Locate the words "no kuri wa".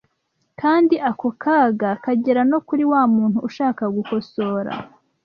2.51-3.01